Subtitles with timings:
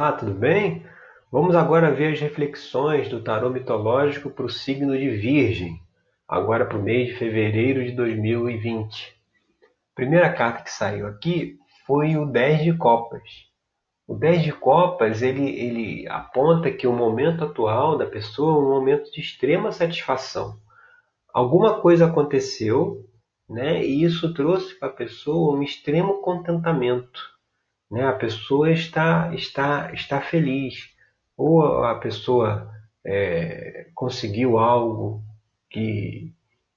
[0.00, 0.86] Olá, tudo bem?
[1.28, 5.82] Vamos agora ver as reflexões do tarô mitológico para o signo de Virgem,
[6.28, 9.16] agora para o mês de fevereiro de 2020.
[9.60, 13.28] A primeira carta que saiu aqui foi o 10 de Copas.
[14.06, 18.70] O 10 de Copas ele, ele aponta que o momento atual da pessoa é um
[18.70, 20.60] momento de extrema satisfação.
[21.34, 23.04] Alguma coisa aconteceu
[23.50, 27.36] né, e isso trouxe para a pessoa um extremo contentamento
[27.90, 28.06] né?
[28.06, 30.90] A pessoa está, está, está feliz,
[31.36, 32.70] ou a pessoa
[33.04, 35.22] é, conseguiu algo
[35.70, 36.32] que,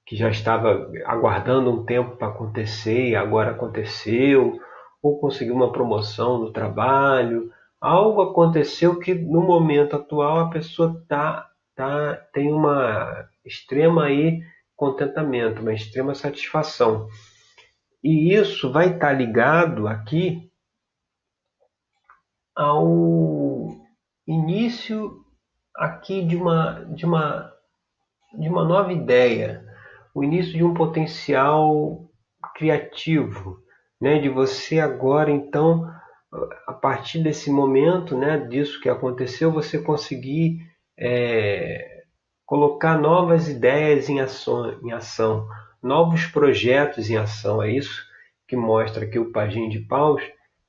[0.06, 4.58] que já estava aguardando um tempo para acontecer e agora aconteceu,
[5.02, 7.50] ou conseguiu uma promoção no trabalho,
[7.80, 14.40] algo aconteceu que no momento atual a pessoa tá, tá, tem uma extrema aí
[14.76, 17.08] contentamento, uma extrema satisfação.
[18.02, 20.51] E isso vai estar tá ligado aqui
[22.54, 23.68] ao
[24.26, 25.24] início
[25.76, 27.52] aqui de uma, de uma,
[28.38, 29.64] de uma nova ideia,
[30.14, 32.08] o início de um potencial
[32.54, 33.58] criativo,
[34.00, 34.18] né?
[34.18, 35.90] de você agora então
[36.66, 40.60] a partir desse momento, né, disso que aconteceu, você conseguir
[40.98, 42.04] é,
[42.46, 45.46] colocar novas ideias em ação, em ação,
[45.82, 47.62] novos projetos em ação.
[47.62, 48.02] É isso
[48.48, 50.22] que mostra aqui o Paginho de Paus,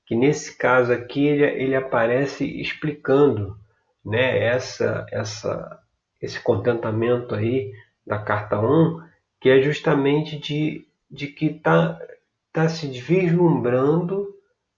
[0.06, 3.58] que nesse caso aqui ele, ele aparece explicando
[4.06, 5.80] né, essa, essa,
[6.22, 7.72] esse contentamento aí
[8.06, 9.02] da carta 1,
[9.40, 12.00] que é justamente de, de que está
[12.52, 14.28] tá se vislumbrando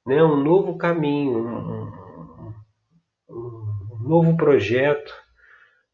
[0.05, 1.91] né, um novo caminho, um,
[3.29, 3.53] um,
[3.91, 5.13] um novo projeto,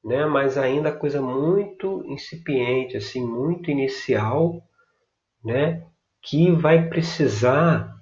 [0.03, 4.61] né, mas ainda coisa muito incipiente, assim, muito inicial,
[5.43, 5.85] né,
[6.21, 7.95] que vai precisar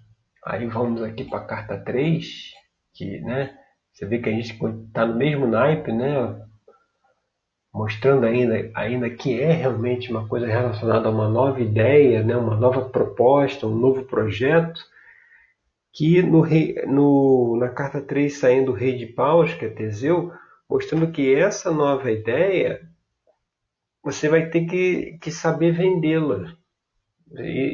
[0.46, 2.54] Aí vamos aqui para a carta 3,
[2.94, 3.58] que né,
[3.92, 6.40] você vê que a gente está no mesmo naipe, né,
[7.74, 12.56] mostrando ainda, ainda que é realmente uma coisa relacionada a uma nova ideia, né, uma
[12.56, 14.82] nova proposta, um novo projeto,
[15.94, 16.46] que no,
[16.88, 20.32] no, na carta 3 saindo o rei de paus, que é Teseu,
[20.70, 22.82] mostrando que essa nova ideia
[24.04, 26.56] você vai ter que, que saber vendê-la.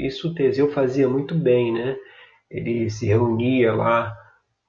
[0.05, 1.95] Isso o Teseu fazia muito bem, né?
[2.55, 4.15] Ele se reunia lá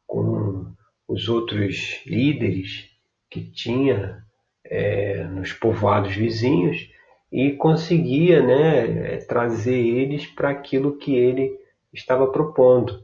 [0.07, 0.67] com
[1.07, 2.91] os outros líderes
[3.31, 4.25] que tinha
[4.65, 6.91] é, nos povoados vizinhos
[7.31, 11.57] e conseguia né, trazer eles para aquilo que ele
[11.93, 13.01] estava propondo.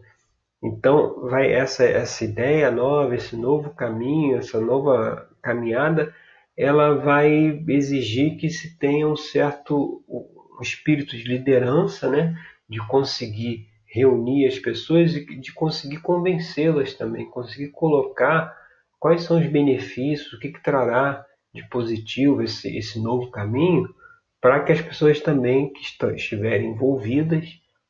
[0.63, 6.15] Então, vai essa, essa ideia nova, esse novo caminho, essa nova caminhada,
[6.57, 12.37] ela vai exigir que se tenha um certo um espírito de liderança, né,
[12.69, 18.57] de conseguir reunir as pessoas e de conseguir convencê-las também, conseguir colocar
[18.99, 21.23] quais são os benefícios, o que, que trará
[21.53, 23.95] de positivo esse, esse novo caminho,
[24.41, 25.83] para que as pessoas também que
[26.17, 27.47] estiverem envolvidas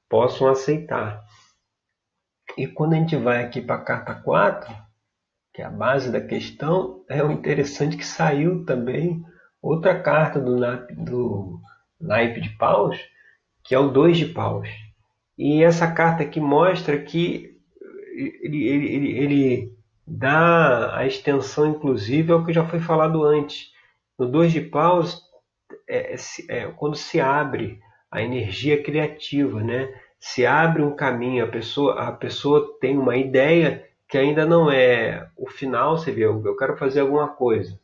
[0.08, 1.22] possam aceitar.
[2.58, 4.74] E quando a gente vai aqui para a carta 4,
[5.54, 9.24] que é a base da questão, é o interessante que saiu também
[9.62, 10.56] outra carta do,
[11.04, 11.60] do
[12.00, 12.98] naipe de paus,
[13.62, 14.68] que é o 2 de paus.
[15.44, 17.58] E essa carta aqui mostra que
[18.14, 19.72] ele, ele, ele, ele
[20.06, 23.72] dá a extensão, inclusive, ao que já foi falado antes.
[24.16, 25.20] No 2 de paus,
[25.88, 26.16] é, é,
[26.48, 29.92] é, quando se abre a energia criativa, né?
[30.20, 35.28] se abre um caminho, a pessoa, a pessoa tem uma ideia que ainda não é
[35.36, 37.76] o final, você vê, eu, eu quero fazer alguma coisa,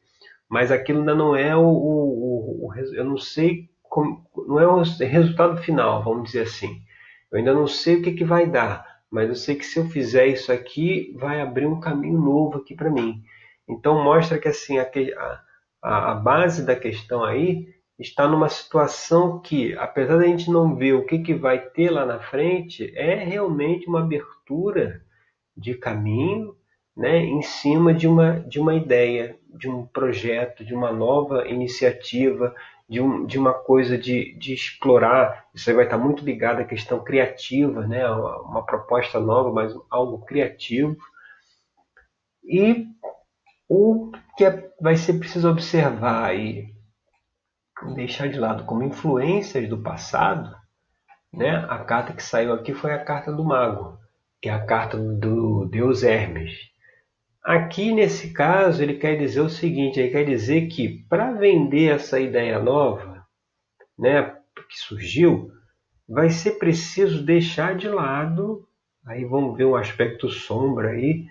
[0.48, 4.66] mas aquilo ainda não é o, o, o, o eu não sei como, não é
[4.69, 6.86] o resultado final, vamos dizer assim.
[7.31, 9.87] Eu ainda não sei o que, que vai dar, mas eu sei que se eu
[9.87, 13.22] fizer isso aqui, vai abrir um caminho novo aqui para mim.
[13.69, 14.89] Então mostra que assim a,
[15.83, 17.69] a, a base da questão aí
[17.99, 22.06] está numa situação que, apesar da gente não ver o que, que vai ter lá
[22.06, 25.03] na frente, é realmente uma abertura
[25.56, 26.56] de caminho
[26.97, 32.55] né, em cima de uma, de uma ideia, de um projeto, de uma nova iniciativa,
[32.88, 36.64] de, um, de uma coisa de, de explorar, isso aí vai estar muito ligado à
[36.64, 38.08] questão criativa, né?
[38.11, 40.96] uma proposta nova, mas algo criativo.
[42.43, 42.87] E
[43.69, 46.75] o que é, vai ser preciso observar e
[47.94, 50.56] deixar de lado como influências do passado,
[51.31, 51.67] né?
[51.69, 53.99] a carta que saiu aqui foi a carta do mago,
[54.40, 56.52] que é a carta do deus Hermes.
[57.49, 62.21] Aqui nesse caso ele quer dizer o seguinte, ele quer dizer que para vender essa
[62.21, 63.27] ideia nova,
[63.99, 64.37] né,
[64.69, 65.50] que surgiu,
[66.06, 68.69] vai ser preciso deixar de lado,
[69.06, 71.27] aí vamos ver um aspecto sombra aí,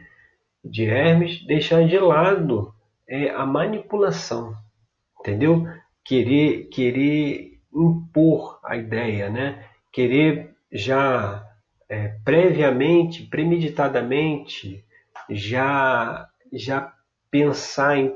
[0.65, 2.73] de Hermes, deixar de lado
[3.07, 4.55] é, a manipulação,
[5.19, 5.67] entendeu?
[6.03, 9.63] Querer, querer impor a ideia, né?
[9.93, 11.47] Querer já
[11.87, 14.83] é, previamente, premeditadamente,
[15.29, 16.93] já, já
[17.29, 18.13] pensar em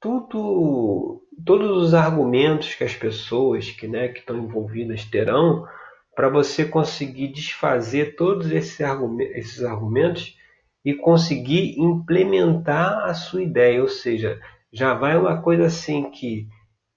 [0.00, 5.66] tudo, todos os argumentos que as pessoas que, né, que estão envolvidas terão
[6.14, 10.36] para você conseguir desfazer todos esses argumentos, esses argumentos
[10.84, 14.40] e conseguir implementar a sua ideia, ou seja,
[14.72, 16.48] já vai uma coisa assim que,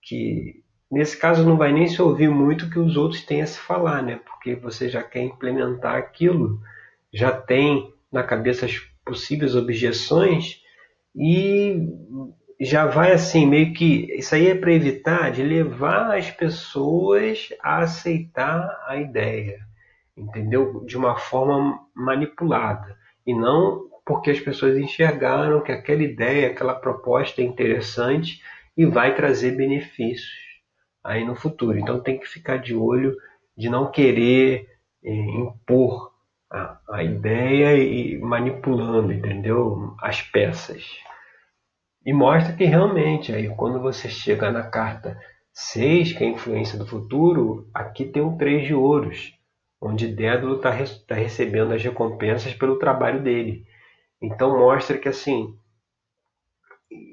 [0.02, 3.60] que nesse caso não vai nem se ouvir muito que os outros têm a se
[3.60, 4.20] falar, né?
[4.26, 6.60] Porque você já quer implementar aquilo,
[7.12, 10.62] já tem na cabeça as possíveis objeções
[11.16, 11.88] e
[12.60, 14.08] já vai assim, meio que.
[14.18, 19.60] Isso aí é para evitar de levar as pessoas a aceitar a ideia,
[20.16, 20.84] entendeu?
[20.86, 22.98] De uma forma manipulada.
[23.26, 28.42] E não porque as pessoas enxergaram que aquela ideia, aquela proposta é interessante
[28.76, 30.44] e vai trazer benefícios
[31.04, 31.78] aí no futuro.
[31.78, 33.16] Então tem que ficar de olho
[33.56, 34.68] de não querer
[35.04, 36.13] eh, impor
[36.54, 39.96] a, a ideia e manipulando, entendeu?
[40.00, 40.86] As peças.
[42.06, 45.20] E mostra que realmente, aí, quando você chega na carta
[45.52, 49.34] 6, que é a influência do futuro, aqui tem o 3 de ouros,
[49.82, 50.72] onde Dédalo está
[51.08, 53.66] tá recebendo as recompensas pelo trabalho dele.
[54.22, 55.58] Então mostra que assim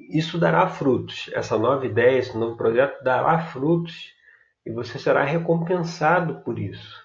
[0.09, 1.29] isso dará frutos.
[1.33, 4.13] Essa nova ideia, esse novo projeto dará frutos
[4.65, 7.01] e você será recompensado por isso.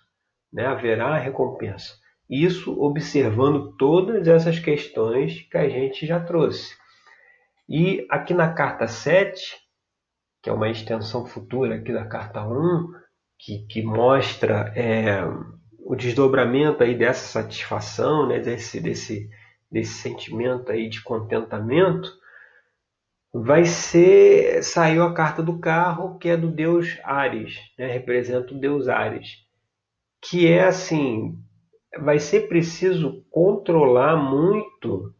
[0.52, 0.66] Né?
[0.66, 1.94] Haverá recompensa.
[2.28, 6.74] Isso observando todas essas questões que a gente já trouxe.
[7.68, 9.56] E aqui na carta 7,
[10.42, 12.92] que é uma extensão futura aqui da carta 1,
[13.38, 15.22] que, que mostra é,
[15.78, 19.28] o desdobramento aí dessa satisfação, né, desse, desse,
[19.70, 22.12] desse sentimento aí de contentamento,
[23.32, 28.58] vai ser saiu a carta do carro que é do deus Ares, né, representa o
[28.58, 29.44] deus Ares,
[30.20, 31.38] que é assim,
[32.00, 35.14] vai ser preciso controlar muito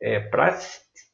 [0.00, 0.58] é, para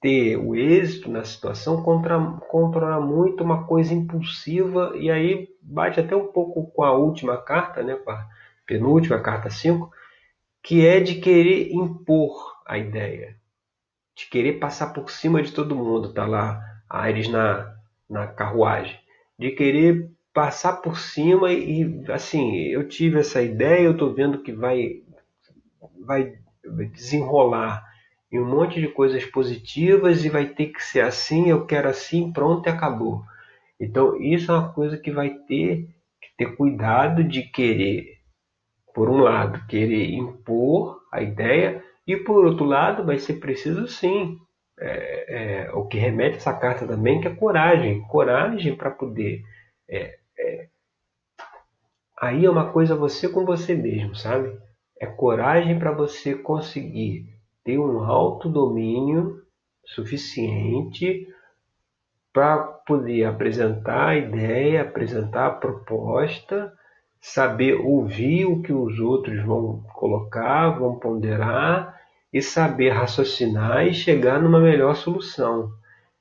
[0.01, 6.15] ter o êxito na situação, contra, controlar muito uma coisa impulsiva, e aí bate até
[6.15, 8.27] um pouco com a última carta, né, com a
[8.67, 9.91] penúltima, carta 5,
[10.63, 13.37] que é de querer impor a ideia,
[14.15, 17.75] de querer passar por cima de todo mundo, tá lá Ares na,
[18.09, 18.99] na carruagem,
[19.39, 24.53] de querer passar por cima e assim, eu tive essa ideia, eu estou vendo que
[24.53, 25.01] vai,
[26.05, 26.35] vai
[26.93, 27.83] desenrolar
[28.31, 32.31] e um monte de coisas positivas e vai ter que ser assim, eu quero assim,
[32.31, 33.23] pronto e acabou.
[33.81, 35.89] Então isso é uma coisa que vai ter
[36.21, 38.19] que ter cuidado de querer,
[38.95, 44.39] por um lado, querer impor a ideia e por outro lado vai ser preciso sim
[44.79, 49.43] é, é, o que remete essa carta também que é coragem, coragem para poder
[49.89, 50.69] é, é,
[52.21, 54.59] aí é uma coisa você com você mesmo, sabe?
[54.99, 57.29] É coragem para você conseguir
[57.65, 59.43] ter um alto domínio
[59.85, 61.27] suficiente
[62.33, 66.73] para poder apresentar a ideia, apresentar a proposta,
[67.21, 71.99] saber ouvir o que os outros vão colocar, vão ponderar
[72.33, 75.73] e saber raciocinar e chegar numa melhor solução.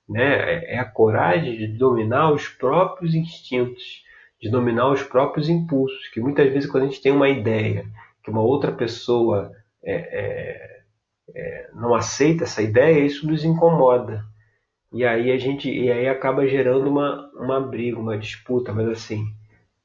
[0.08, 0.64] Né?
[0.66, 4.04] É a coragem de dominar os próprios instintos,
[4.42, 7.86] de dominar os próprios impulsos, que muitas vezes quando a gente tem uma ideia
[8.24, 9.52] que uma outra pessoa
[9.84, 10.82] é, é,
[11.36, 14.26] é, não aceita essa ideia, isso nos incomoda.
[14.92, 19.28] E aí a gente e aí acaba gerando uma, uma briga, uma disputa, mas assim,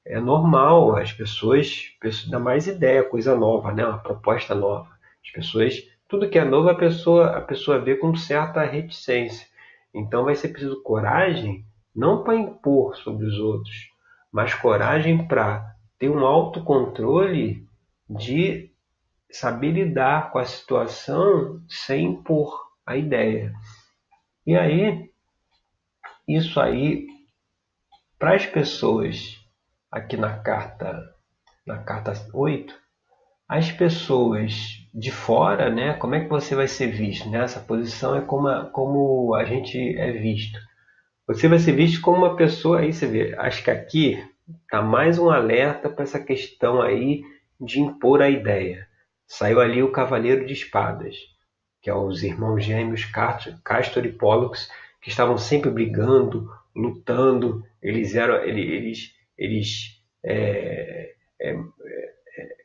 [0.06, 3.84] é normal, as pessoas, pessoas dá mais ideia, coisa nova, né?
[3.84, 4.88] uma proposta nova.
[5.24, 9.46] As pessoas, tudo que é novo, a pessoa, a pessoa vê com certa reticência.
[9.94, 11.64] Então vai ser preciso coragem,
[11.94, 13.90] não para impor sobre os outros,
[14.32, 17.66] mas coragem para ter um autocontrole
[18.08, 18.70] de
[19.30, 23.52] saber lidar com a situação sem impor a ideia.
[24.46, 25.10] E aí,
[26.26, 27.06] isso aí,
[28.18, 29.38] para as pessoas
[29.90, 31.14] aqui na carta,
[31.66, 32.74] na carta 8,
[33.48, 37.28] as pessoas de fora, né, como é que você vai ser visto?
[37.28, 40.58] Nessa posição é como a, como a gente é visto.
[41.30, 44.22] Você vai ser visto como uma pessoa, aí você vê, acho que aqui
[44.64, 47.22] está mais um alerta para essa questão aí
[47.60, 48.90] de impor a ideia
[49.30, 51.16] saiu ali o Cavaleiro de Espadas,
[51.80, 54.68] que é os irmãos gêmeos Castor e Pollux,
[55.00, 57.64] que estavam sempre brigando, lutando.
[57.80, 62.56] Eles eram, eles, eles é, é, é,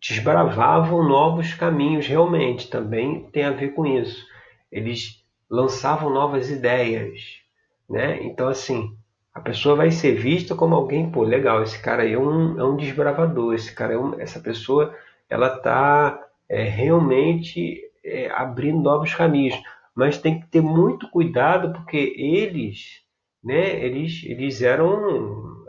[0.00, 4.24] desbravavam novos caminhos realmente, também tem a ver com isso.
[4.70, 7.42] Eles lançavam novas ideias,
[7.88, 8.22] né?
[8.22, 8.96] Então assim,
[9.36, 12.64] a pessoa vai ser vista como alguém, pô, legal, esse cara aí é um, é
[12.64, 14.94] um desbravador, esse cara é um, essa pessoa,
[15.28, 19.54] ela está é, realmente é, abrindo novos caminhos,
[19.94, 23.02] mas tem que ter muito cuidado porque eles,
[23.44, 25.66] né, eles, eles eram,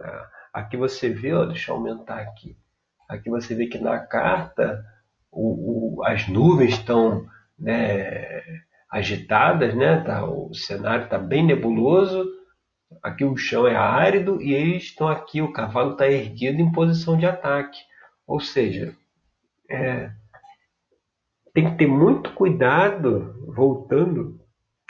[0.54, 2.56] aqui você vê, ó, deixa eu aumentar aqui,
[3.10, 4.82] aqui você vê que na carta
[5.32, 7.26] o, o, as nuvens estão,
[7.60, 8.44] né,
[8.90, 12.26] agitadas, né, tá, o cenário está bem nebuloso,
[13.04, 17.18] Aqui o chão é árido e eles estão aqui, o cavalo está erguido em posição
[17.18, 17.80] de ataque.
[18.26, 18.96] Ou seja,
[19.70, 20.12] é,
[21.54, 24.40] tem que ter muito cuidado, voltando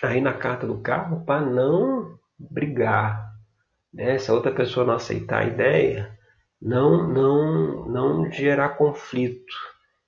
[0.04, 3.34] aí na carta do carro, para não brigar.
[3.92, 4.18] Né?
[4.20, 6.18] Se a outra pessoa não aceitar a ideia,
[6.62, 9.54] não, não, não gerar conflito.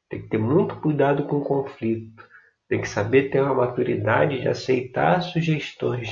[0.09, 2.23] Tem que ter muito cuidado com o conflito.
[2.69, 6.09] Tem que saber ter uma maturidade de aceitar sugestões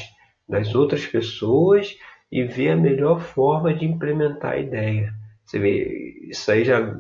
[0.49, 1.95] das outras pessoas
[2.31, 5.13] e ver a melhor forma de implementar a ideia.
[5.45, 6.99] Você vê, isso aí já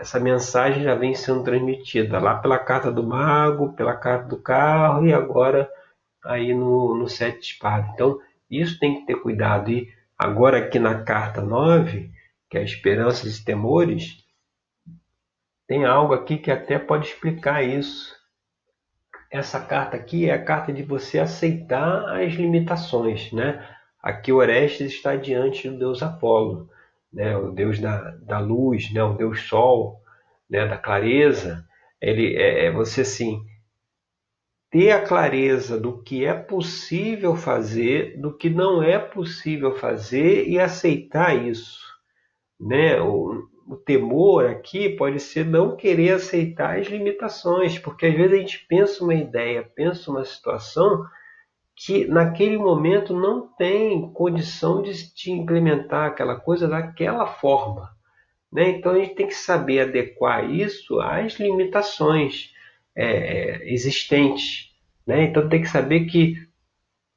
[0.00, 5.06] essa mensagem já vem sendo transmitida lá pela carta do mago, pela carta do carro
[5.06, 5.70] e agora
[6.24, 7.90] aí no, no sete de.
[7.94, 8.18] Então,
[8.50, 9.70] isso tem que ter cuidado.
[9.70, 12.10] E agora aqui na carta 9,
[12.50, 14.24] que é esperanças e temores,
[15.66, 18.17] tem algo aqui que até pode explicar isso
[19.30, 23.66] essa carta aqui é a carta de você aceitar as limitações, né?
[24.02, 26.68] Aqui Orestes está diante do deus Apolo,
[27.12, 27.36] né?
[27.36, 29.02] O deus da, da luz, né?
[29.02, 30.02] O deus Sol,
[30.48, 30.66] né?
[30.66, 31.66] Da clareza.
[32.00, 33.44] Ele é, é você assim
[34.70, 40.58] ter a clareza do que é possível fazer, do que não é possível fazer e
[40.58, 41.80] aceitar isso,
[42.60, 43.00] né?
[43.00, 48.36] O, o temor aqui pode ser não querer aceitar as limitações, porque às vezes a
[48.40, 51.04] gente pensa uma ideia, pensa uma situação
[51.76, 57.90] que naquele momento não tem condição de, de implementar aquela coisa daquela forma.
[58.50, 58.70] Né?
[58.70, 62.52] Então a gente tem que saber adequar isso às limitações
[62.96, 64.72] é, existentes.
[65.06, 65.24] Né?
[65.24, 66.36] Então tem que saber que,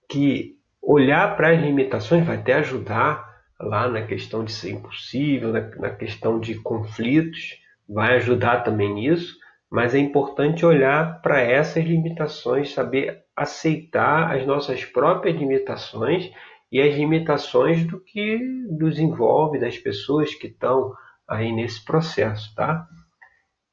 [0.10, 3.31] que olhar para as limitações vai até ajudar
[3.64, 9.38] lá na questão de ser impossível, na, questão de conflitos, vai ajudar também nisso,
[9.70, 16.32] mas é importante olhar para essas limitações, saber aceitar as nossas próprias limitações
[16.72, 20.94] e as limitações do que nos envolve, das pessoas que estão
[21.28, 22.88] aí nesse processo, tá?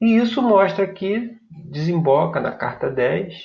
[0.00, 3.42] E isso mostra que desemboca na carta 10,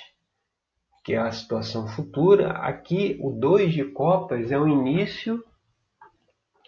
[1.03, 2.51] que é a situação futura.
[2.51, 5.43] Aqui o 2 de copas é o início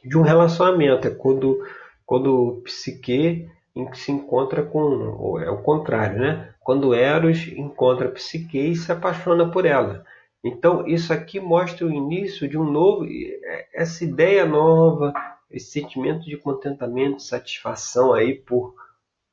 [0.06, 1.08] de um relacionamento.
[1.08, 1.62] É quando,
[2.06, 3.50] quando o psique
[3.94, 5.40] se encontra com.
[5.40, 6.54] é o contrário, né?
[6.62, 10.06] Quando Eros encontra a psique e se apaixona por ela.
[10.44, 13.06] Então, isso aqui mostra o início de um novo.
[13.06, 15.14] É, essa ideia nova,
[15.52, 18.76] esse sentimento de contentamento, satisfação aí por,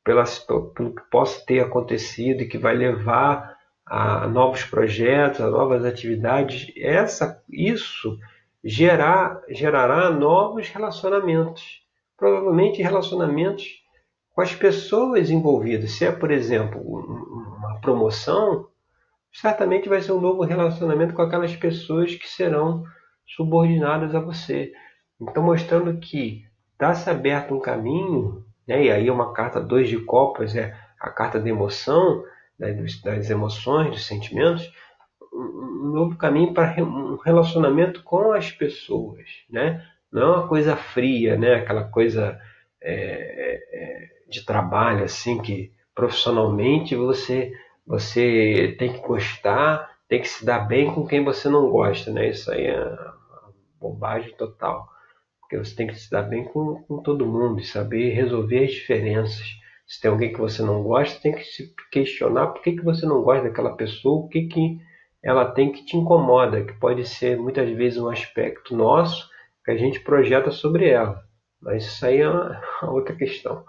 [0.03, 0.25] pela,
[0.75, 6.73] pelo que possa ter acontecido e que vai levar a novos projetos, a novas atividades.
[6.77, 8.19] Essa, isso
[8.65, 11.83] gerar, gerará novos relacionamentos.
[12.17, 13.83] Provavelmente relacionamentos
[14.35, 15.93] com as pessoas envolvidas.
[15.93, 18.69] Se é, por exemplo, uma promoção,
[19.33, 22.85] certamente vai ser um novo relacionamento com aquelas pessoas que serão
[23.27, 24.73] subordinadas a você.
[25.21, 28.85] Então, mostrando que está-se aberto um caminho, né?
[28.85, 32.23] e aí uma carta dois de copas, é a carta da emoção,
[32.59, 32.73] né?
[33.05, 34.71] das emoções, dos sentimentos,
[35.43, 39.85] um novo caminho para um relacionamento com as pessoas, né?
[40.11, 41.55] Não é uma coisa fria, né?
[41.55, 42.39] Aquela coisa
[42.81, 47.53] é, é, de trabalho assim que profissionalmente você
[47.87, 52.29] você tem que gostar, tem que se dar bem com quem você não gosta, né?
[52.29, 52.97] Isso aí é
[53.81, 54.89] bobagem total,
[55.41, 58.73] porque você tem que se dar bem com, com todo mundo e saber resolver as
[58.73, 59.45] diferenças.
[59.87, 63.05] Se tem alguém que você não gosta, tem que se questionar por que, que você
[63.05, 64.79] não gosta daquela pessoa, o que que
[65.23, 69.31] ela tem que te incomoda, que pode ser muitas vezes um aspecto nosso
[69.65, 71.23] que a gente projeta sobre ela.
[71.61, 72.61] Mas isso aí é uma
[72.91, 73.65] outra questão.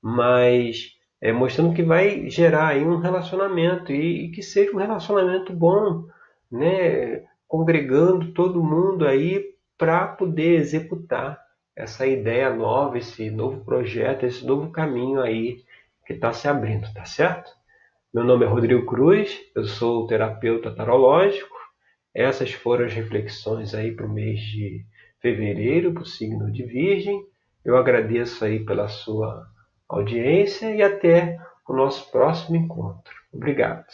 [0.00, 5.52] Mas é, mostrando que vai gerar aí um relacionamento e, e que seja um relacionamento
[5.52, 6.06] bom,
[6.50, 7.24] né?
[7.48, 11.38] congregando todo mundo aí para poder executar
[11.74, 15.62] essa ideia nova, esse novo projeto, esse novo caminho aí
[16.06, 17.50] que está se abrindo, tá certo?
[18.16, 21.54] Meu nome é Rodrigo Cruz, eu sou terapeuta tarológico.
[22.14, 24.86] Essas foram as reflexões aí para o mês de
[25.20, 27.22] fevereiro, para o signo de Virgem.
[27.62, 29.46] Eu agradeço aí pela sua
[29.86, 33.14] audiência e até o nosso próximo encontro.
[33.30, 33.84] Obrigado.